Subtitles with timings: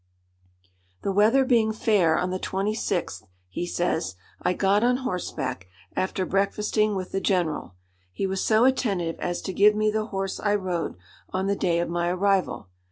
[1.03, 6.95] "The weather being fair on the 26th," he says, "I got on horseback, after breakfasting
[6.95, 7.75] with the General.
[8.11, 10.95] He was so attentive as to give me the horse I rode
[11.29, 12.69] on the day of my arrival.